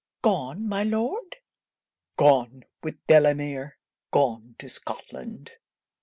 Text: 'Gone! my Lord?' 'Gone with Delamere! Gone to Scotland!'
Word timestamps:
'Gone! 0.23 0.67
my 0.67 0.81
Lord?' 0.81 1.35
'Gone 2.17 2.63
with 2.81 3.05
Delamere! 3.05 3.77
Gone 4.09 4.55
to 4.57 4.67
Scotland!' 4.67 5.51